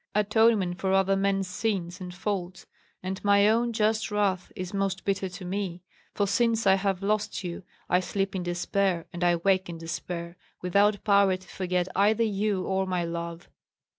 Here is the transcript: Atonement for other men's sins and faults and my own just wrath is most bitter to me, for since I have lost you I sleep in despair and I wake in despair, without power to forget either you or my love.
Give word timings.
Atonement 0.15 0.79
for 0.81 0.93
other 0.93 1.15
men's 1.15 1.47
sins 1.47 2.01
and 2.01 2.11
faults 2.11 2.65
and 3.03 3.23
my 3.23 3.47
own 3.47 3.71
just 3.71 4.09
wrath 4.09 4.51
is 4.55 4.73
most 4.73 5.05
bitter 5.05 5.29
to 5.29 5.45
me, 5.45 5.83
for 6.15 6.25
since 6.25 6.65
I 6.65 6.73
have 6.73 7.03
lost 7.03 7.43
you 7.43 7.61
I 7.87 7.99
sleep 7.99 8.35
in 8.35 8.41
despair 8.41 9.05
and 9.13 9.23
I 9.23 9.35
wake 9.35 9.69
in 9.69 9.77
despair, 9.77 10.37
without 10.59 11.03
power 11.03 11.37
to 11.37 11.47
forget 11.47 11.87
either 11.95 12.23
you 12.23 12.65
or 12.65 12.87
my 12.87 13.03
love. 13.05 13.47